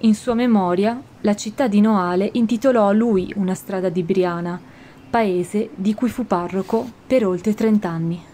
[0.00, 4.60] In sua memoria, la città di Noale intitolò a lui una strada di Briana,
[5.08, 8.29] paese di cui fu parroco per oltre trent'anni.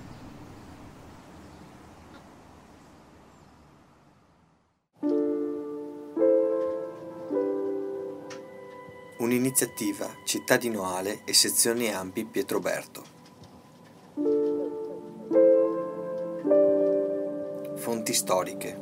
[9.19, 13.03] Un'iniziativa Città di Noale e sezioni Ampi Pietroberto.
[17.77, 18.79] Fonti storiche.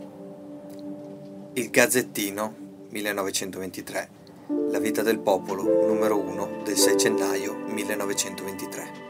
[1.53, 2.53] Il Gazzettino
[2.89, 4.09] 1923.
[4.71, 9.04] La vita del popolo numero 1 del 6 gennaio 1923.